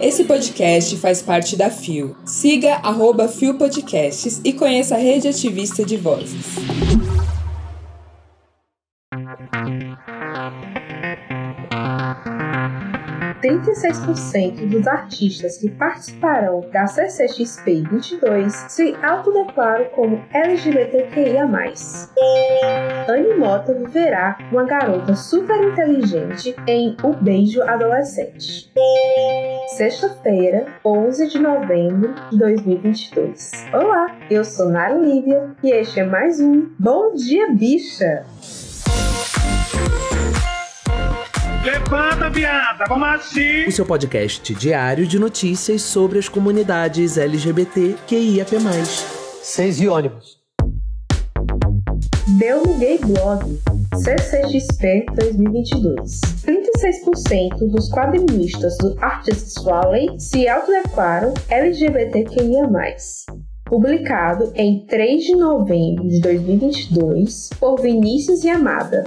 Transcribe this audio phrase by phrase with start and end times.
[0.00, 2.16] Esse podcast faz parte da FIO.
[2.24, 6.56] Siga arroba FIO Podcasts e conheça a rede ativista de vozes.
[13.60, 21.46] 36% dos artistas que participarão da CCXP 22 se autodeclaram como LGBTQIA+.
[23.38, 28.72] Mota viverá uma garota super inteligente em O Beijo Adolescente.
[29.76, 33.66] Sexta-feira, 11 de novembro de 2022.
[33.72, 38.24] Olá, eu sou Nara Lívia e este é mais um Bom Dia Bicha!
[41.64, 43.68] Levanta, viada, vamos assim!
[43.68, 48.50] O seu podcast diário de notícias sobre as comunidades LGBT QIAP+.
[49.40, 50.40] Seis e ônibus.
[52.36, 53.60] Deu no Gay Blog,
[53.94, 56.20] CCXP 2022.
[56.44, 62.96] 36% dos quadrinistas do Artists Valley se autodeclaram LGBTQIA+.
[63.66, 69.04] Publicado em 3 de novembro de 2022 por Vinícius Yamada,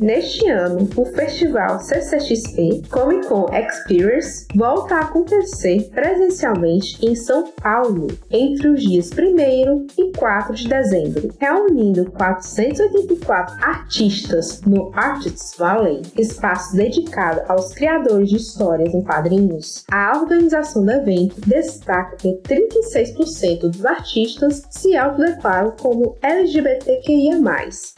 [0.00, 8.08] Neste ano, o festival CCXP Comic Con Experience volta a acontecer presencialmente em São Paulo
[8.28, 16.74] entre os dias 1 e 4 de dezembro, reunindo 484 artistas no Artists Valley, espaço
[16.74, 19.84] dedicado aos criadores de histórias em quadrinhos.
[19.92, 27.34] A organização do evento destaca que 36% dos artistas se autodeclaram como LGBTQIA+,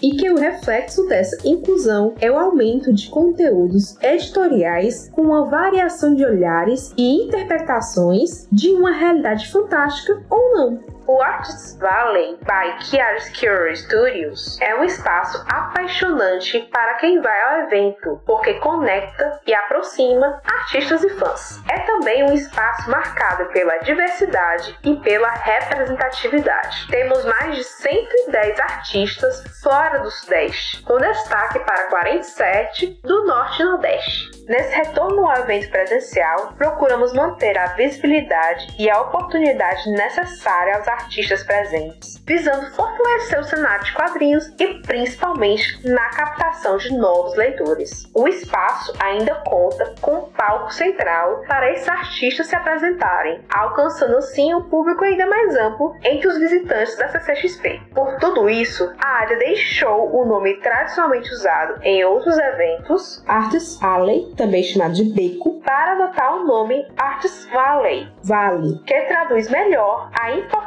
[0.03, 1.86] e que o reflexo dessa inclusão
[2.21, 8.91] é o aumento de conteúdos editoriais com uma variação de olhares e interpretações de uma
[8.91, 10.96] realidade fantástica ou não.
[11.09, 18.21] O Artists Valley by Chiaroscuro Studios é um espaço apaixonante para quem vai ao evento,
[18.27, 21.63] porque conecta e aproxima artistas e fãs.
[21.71, 26.89] É também um espaço marcado pela diversidade e pela representatividade.
[26.91, 33.65] Temos mais de 110 artistas fora do Sudeste, com destaque para 47 do Norte e
[33.65, 34.45] Nordeste.
[34.49, 41.43] Nesse retorno ao evento presencial, procuramos manter a visibilidade e a oportunidade necessária aos artistas
[41.43, 48.11] presentes, visando fortalecer o cenário de quadrinhos e principalmente na captação de novos leitores.
[48.15, 54.55] O espaço ainda conta com um palco central para esses artistas se apresentarem, alcançando assim
[54.55, 57.81] um público ainda mais amplo entre os visitantes da CCXP.
[57.95, 64.33] Por tudo isso, a área deixou o nome tradicionalmente usado em outros eventos, Artists Alley,
[64.37, 70.33] também chamado de Beco, para adotar o nome Artists Valley, Vale, que traduz melhor a
[70.33, 70.66] importância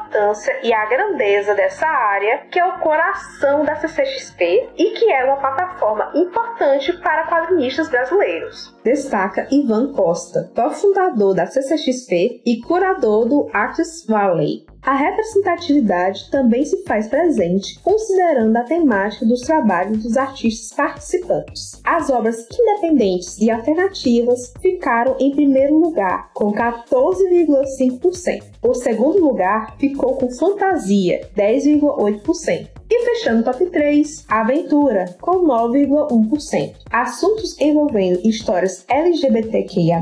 [0.63, 5.37] e a grandeza dessa área, que é o coração da CCXP e que é uma
[5.37, 8.75] plataforma importante para quadrinistas brasileiros.
[8.83, 14.65] Destaca Ivan Costa, cofundador da CCXP e curador do Artists Valley.
[14.81, 21.81] A representatividade também se faz presente considerando a temática dos trabalhos dos artistas participantes.
[21.84, 28.44] As obras independentes e alternativas ficaram em primeiro lugar, com 14,5%.
[28.62, 32.78] O segundo lugar ficou com Fantasia, 10,8%.
[32.91, 36.73] E fechando o top 3, Aventura, com 9,1%.
[36.89, 40.00] Assuntos envolvendo histórias LGBTQIA+,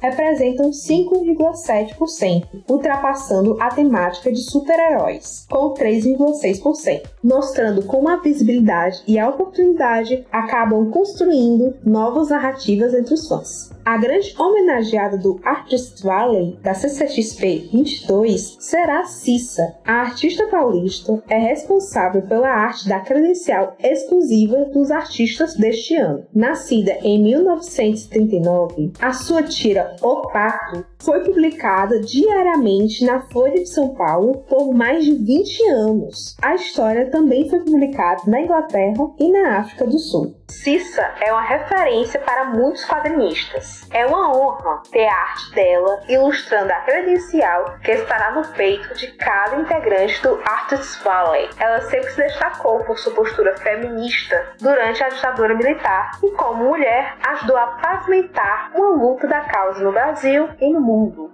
[0.00, 9.28] representam 5,7%, ultrapassando a temática de super-heróis, com 3,6%, mostrando como a visibilidade e a
[9.28, 13.70] oportunidade acabam construindo novas narrativas entre os fãs.
[13.84, 19.74] A grande homenageada do Artist Valley da CCXP 22 será Cissa.
[19.84, 26.26] A artista paulista é responsável pela arte da credencial exclusiva dos artistas deste ano.
[26.34, 33.94] Nascida em 1939, a sua tira O Pacto foi publicada diariamente na Folha de São
[33.94, 36.36] Paulo por mais de 20 anos.
[36.42, 40.34] A história também foi publicada na Inglaterra e na África do Sul.
[40.50, 43.88] Cissa é uma referência para muitos quadrinistas.
[43.92, 49.06] É uma honra ter a arte dela ilustrando a credencial que estará no peito de
[49.12, 51.48] cada integrante do Artists Valley.
[51.58, 57.14] Ela sempre se destacou por sua postura feminista durante a ditadura militar e, como mulher,
[57.28, 60.89] ajudou a pavimentar uma luta da causa no Brasil e no mundo.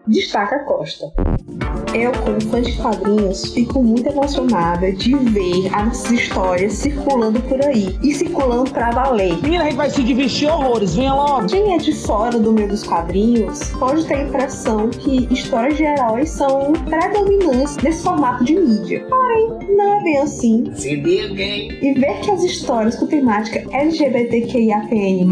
[0.07, 1.13] Destaca Costa.
[1.95, 7.97] Eu, como fã de quadrinhos, fico muito emocionada de ver as histórias circulando por aí
[8.03, 9.41] e circulando pra valer.
[9.43, 11.47] Menina, a gente vai se divertir horrores, venha logo.
[11.47, 15.85] Quem é de fora do meio dos quadrinhos pode ter a impressão que histórias de
[15.85, 19.05] heróis são predominantes nesse formato de mídia.
[19.09, 20.71] Porém, não é bem assim.
[20.75, 21.73] Se alguém.
[21.83, 25.27] E ver que as histórias com temática LGBTQIAPN+,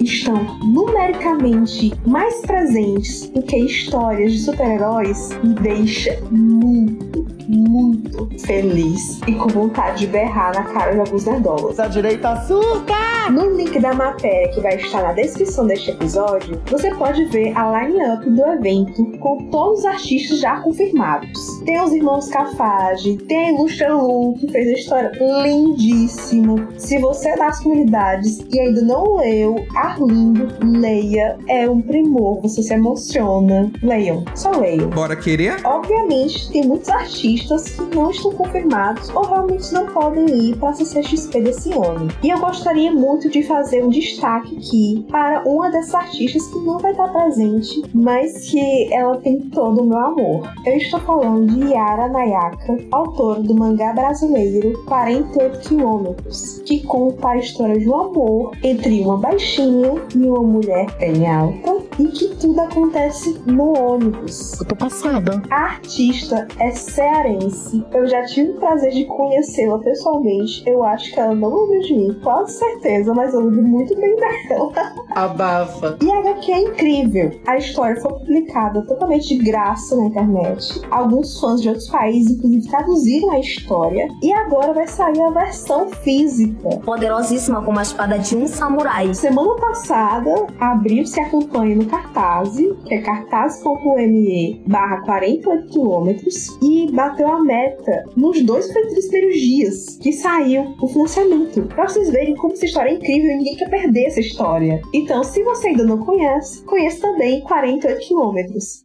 [0.00, 7.07] estão numericamente mais presentes do que histórias de super-heróis me deixa muito,
[7.48, 11.76] muito feliz e com vontade de berrar na cara de alguns nerdolas.
[11.76, 13.30] Da direita açúcar!
[13.30, 17.82] No link da matéria que vai estar na descrição deste episódio, você pode ver a
[17.82, 21.38] line-up do evento com todos os artistas já confirmados.
[21.64, 25.12] Tem os irmãos Cafage, tem a Ilustra Lu, que fez a história
[25.42, 26.68] lindíssima.
[26.78, 31.36] Se você é das comunidades e ainda não leu Arlindo, leia.
[31.48, 33.70] É um primor, você se emociona.
[33.82, 34.88] Leiam, só leiam.
[34.90, 35.56] Bora querer?
[35.64, 40.74] Obviamente, tem muitos artistas que não estão confirmados ou realmente não podem ir para a
[40.74, 42.08] CCXP desse ano.
[42.22, 46.78] E eu gostaria muito de fazer um destaque aqui para uma dessas artistas que não
[46.78, 50.52] vai estar presente, mas que ela tem todo o meu amor.
[50.66, 57.36] Eu estou falando de Yara Nayaka, autora do mangá brasileiro 48 Quilômetros, que conta a
[57.38, 62.60] história de um amor entre uma baixinha e uma mulher bem alta e que tudo
[62.60, 64.58] acontece no ônibus.
[64.60, 65.42] Eu tô passada.
[65.50, 67.86] A artista é cearense.
[67.92, 70.64] Eu já tive o prazer de conhecê-la pessoalmente.
[70.66, 74.16] Eu acho que ela não lembra de mim, quase certeza, mas eu lembro muito bem
[74.48, 74.72] dela.
[75.14, 75.96] Abafa.
[76.02, 77.40] E a HQ é incrível.
[77.46, 80.80] A história foi publicada totalmente de graça na internet.
[80.90, 84.08] Alguns fãs de outros países, inclusive, traduziram a história.
[84.20, 86.68] E agora vai sair a versão física.
[86.84, 89.14] Poderosíssima como a espada de um samurai.
[89.14, 97.28] Semana passada, abriu-se a campanha no Cartaz, que é cartaz.me barra 48 quilômetros, e bateu
[97.28, 101.62] a meta nos dois primeiros dias que saiu o financiamento.
[101.68, 104.80] Pra vocês verem como essa história é incrível e ninguém quer perder essa história.
[104.92, 108.82] Então, se você ainda não conhece, conheça também 48 quilômetros.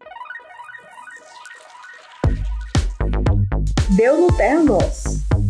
[3.95, 4.53] Deu no Terra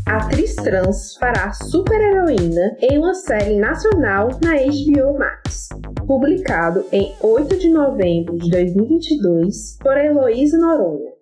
[0.06, 5.70] atriz trans fará super-heroína em uma série nacional na HBO Max.
[6.06, 11.13] Publicado em 8 de novembro de 2022 por Heloísa Noronha.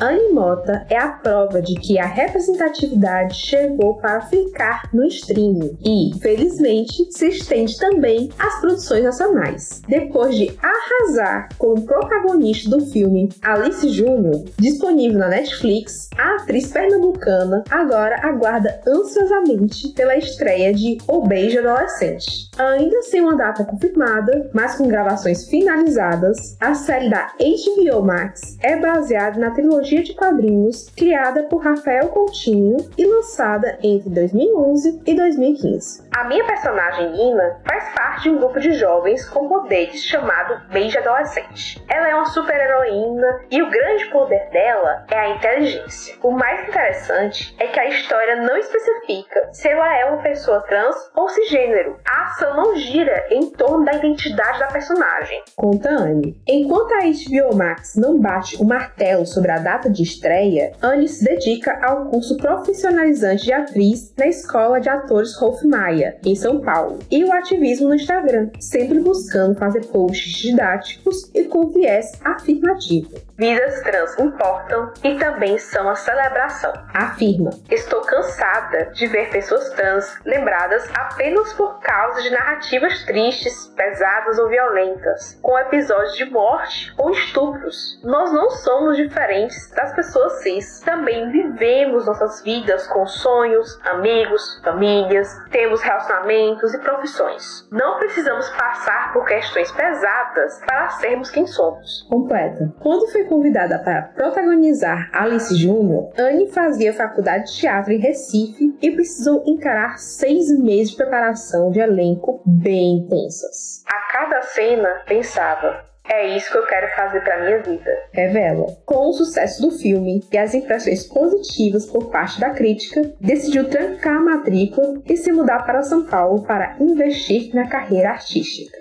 [0.00, 6.18] Anne Mota é a prova de que a representatividade chegou para ficar no streaming e,
[6.18, 9.82] felizmente, se estende também às produções nacionais.
[9.86, 17.62] Depois de arrasar como protagonista do filme Alice Júnior, disponível na Netflix, a atriz pernambucana
[17.70, 22.50] agora aguarda ansiosamente pela estreia de O Beijo Adolescente.
[22.58, 28.76] Ainda sem uma data confirmada, mas com gravações finalizadas, a série da HBO Max é
[28.76, 36.01] baseada na trilogia de quadrinhos criada por Rafael Coutinho e lançada entre 2011 e 2015.
[36.14, 40.98] A minha personagem Nina faz parte de um grupo de jovens com poderes chamado Beijo
[40.98, 41.82] Adolescente.
[41.88, 46.14] Ela é uma super-heroína e o grande poder dela é a inteligência.
[46.22, 50.94] O mais interessante é que a história não especifica se ela é uma pessoa trans
[51.16, 51.98] ou cisgênero.
[52.06, 55.42] A ação não gira em torno da identidade da personagem.
[55.56, 56.40] Conta Anne.
[56.46, 61.24] Enquanto a HBO Max não bate o martelo sobre a data de estreia, Anne se
[61.24, 66.98] dedica ao curso profissionalizante de atriz na Escola de Atores Rolf Maia, em São Paulo,
[67.10, 73.10] e o ativismo no Instagram, sempre buscando fazer posts didáticos e com viés afirmativo.
[73.42, 76.72] Vidas trans importam e também são a celebração.
[76.94, 84.38] Afirma: Estou cansada de ver pessoas trans lembradas apenas por causa de narrativas tristes, pesadas
[84.38, 88.00] ou violentas, com episódios de morte ou estupros.
[88.04, 90.80] Nós não somos diferentes das pessoas cis.
[90.80, 97.68] Também vivemos nossas vidas com sonhos, amigos, famílias, temos relacionamentos e profissões.
[97.70, 102.06] Não precisamos passar por questões pesadas para sermos quem somos.
[102.08, 102.72] Completa.
[102.80, 108.90] Quando foi convidada para protagonizar Alice Júnior, Anne fazia faculdade de teatro em Recife e
[108.90, 113.82] precisou encarar seis meses de preparação de elenco bem intensas.
[113.86, 117.90] A cada cena pensava, é isso que eu quero fazer para minha vida.
[118.12, 118.66] Revela.
[118.84, 124.16] Com o sucesso do filme e as impressões positivas por parte da crítica, decidiu trancar
[124.16, 128.78] a matrícula e se mudar para São Paulo para investir na carreira artística.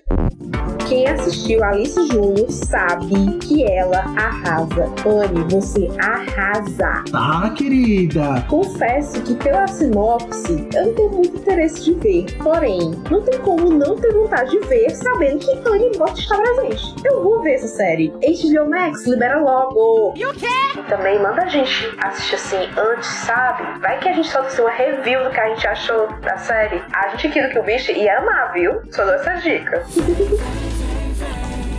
[0.88, 4.92] Quem assistiu Alice Júnior sabe que ela arrasa.
[5.06, 7.04] Anne, você arrasa.
[7.12, 8.46] Tá, querida.
[8.48, 12.26] Confesso que pela sinopse eu não tenho muito interesse de ver.
[12.38, 16.96] Porém, não tem como não ter vontade de ver sabendo que Anne Bot está presente.
[17.06, 18.10] Eu vou ver essa série.
[18.10, 20.14] HBO Max, libera logo.
[20.16, 20.48] E o quê?
[20.90, 23.80] Também manda a gente assistir assim antes, sabe?
[23.80, 26.82] Vai que a gente solta assim, uma review do que a gente achou da série.
[26.94, 28.82] A gente aqui do que o bicho ia amar, viu?
[28.92, 29.86] Só dou essa dica.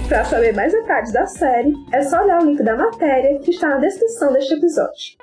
[0.08, 3.68] Para saber mais detalhes da série, é só olhar o link da matéria que está
[3.68, 5.16] na descrição deste episódio.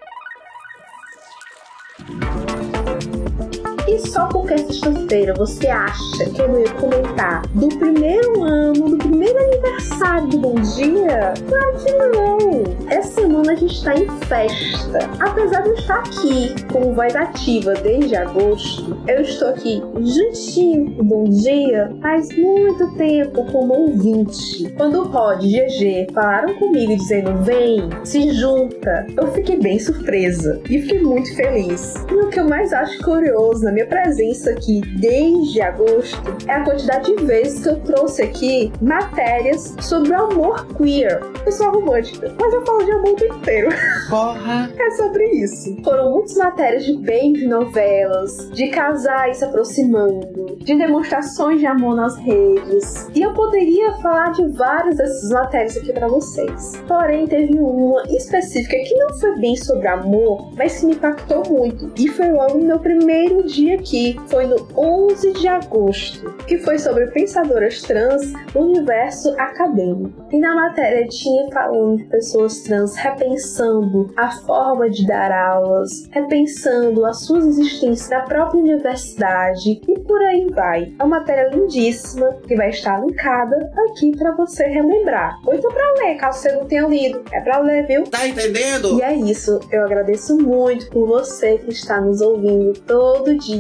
[3.90, 9.36] E só porque sexta-feira você acha que eu ia comentar do primeiro ano, do primeiro
[9.40, 11.34] aniversário do Bom Dia?
[11.48, 12.88] Claro que não!
[12.88, 15.10] Essa semana a gente está em festa.
[15.20, 21.02] Apesar de eu estar aqui com voz ativa desde agosto, eu estou aqui juntinho com
[21.02, 24.70] o Bom Dia faz muito tempo como ouvinte.
[24.78, 30.62] Quando o Rod e GG falaram comigo dizendo vem, se junta, eu fiquei bem surpresa
[30.70, 31.96] e fiquei muito feliz.
[32.12, 36.64] E o que eu mais acho curioso na minha presença aqui desde agosto é a
[36.64, 41.22] quantidade de vezes que eu trouxe aqui matérias sobre o amor queer.
[41.46, 43.70] Eu sou romântica, mas eu falo de amor o inteiro.
[44.10, 44.70] Porra!
[44.80, 45.76] É sobre isso.
[45.84, 52.16] Foram muitas matérias de beijo novelas, de casais se aproximando, de demonstrações de amor nas
[52.18, 53.08] redes.
[53.14, 56.82] E eu poderia falar de várias dessas matérias aqui para vocês.
[56.88, 61.92] Porém, teve uma específica que não foi bem sobre amor, mas que me impactou muito.
[61.98, 64.20] E foi logo no meu primeiro dia aqui.
[64.28, 70.26] Foi no 11 de agosto, que foi sobre pensadoras trans no universo acadêmico.
[70.32, 77.06] E na matéria tinha falando de pessoas trans repensando a forma de dar aulas, repensando
[77.06, 80.94] as suas existências na própria universidade e por aí vai.
[81.00, 85.40] É uma matéria lindíssima que vai estar linkada aqui para você relembrar.
[85.46, 87.24] Ou então para ler, caso você não tenha lido.
[87.32, 88.04] É para ler, viu?
[88.04, 88.98] Tá entendendo?
[88.98, 89.60] E é isso.
[89.72, 93.59] Eu agradeço muito por você que está nos ouvindo todo dia.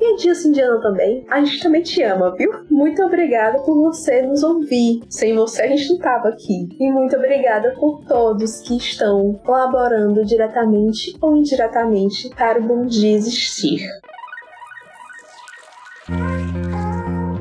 [0.00, 1.24] E dia sim, dia não também.
[1.28, 2.50] A gente também te ama, viu?
[2.70, 5.02] Muito obrigada por você nos ouvir.
[5.08, 6.68] Sem você a gente não tava aqui.
[6.78, 13.16] E muito obrigada por todos que estão colaborando diretamente ou indiretamente para o Bom Dia
[13.16, 13.88] existir.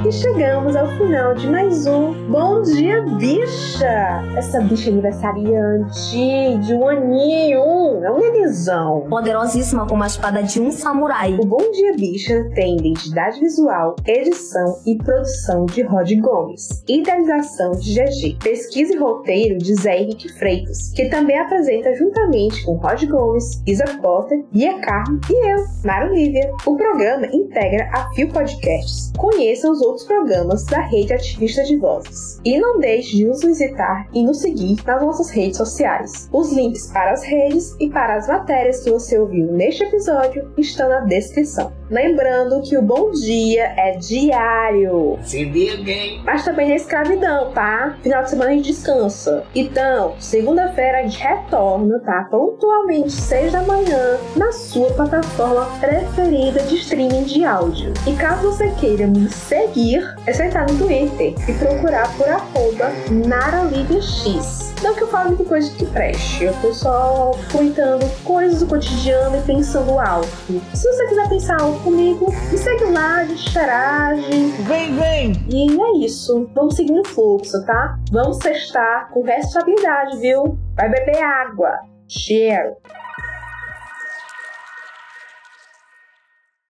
[0.06, 4.22] E chegamos ao final de mais um Bom Dia Bicha!
[4.36, 9.06] Essa bicha aniversariante de um aninho, é um nenizão.
[9.10, 11.34] Poderosíssima como a espada de um samurai.
[11.36, 17.94] O Bom Dia Bicha tem identidade visual, edição e produção de Rod Gomes, idealização de
[17.94, 23.64] GG, pesquisa e roteiro de Zé Henrique Freitas, que também apresenta juntamente com Rod Gomes,
[23.66, 26.52] Isa Potter, Bia Carmo e eu, Mara Olivia.
[26.66, 29.14] O programa integra a Fio Podcasts.
[29.18, 32.40] Conheça os outros programas da rede ativista de vozes.
[32.44, 36.30] E não deixe de nos visitar e nos seguir nas nossas redes sociais.
[36.32, 40.90] Os links para as redes e para as matérias que você ouviu neste episódio estão
[40.90, 41.72] na descrição.
[41.90, 45.20] Lembrando que o bom dia é diário.
[45.22, 47.98] Se liga, Mas também é escravidão, tá?
[48.02, 49.46] Final de semana a gente descansa.
[49.54, 52.28] Então, segunda-feira a gente retorna, tá?
[52.32, 57.94] Pontualmente, 6 da manhã, na sua plataforma preferida de streaming de áudio.
[58.08, 59.83] E caso você queira me seguir,
[60.26, 64.74] é só entrar no Twitter e procurar por arroba NaraligaX.
[64.82, 69.38] Não que eu fale muita coisa que preste, eu tô só comentando coisas do cotidiano
[69.38, 70.28] e pensando alto.
[70.74, 74.32] Se você quiser pensar alto comigo, me segue lá, a gente interage.
[74.64, 75.46] Vem, vem!
[75.50, 76.50] E é isso.
[76.54, 77.98] Vamos seguir no fluxo, tá?
[78.12, 80.58] Vamos testar com responsabilidade, viu?
[80.76, 81.80] Vai beber água.
[82.08, 82.76] Cheiro.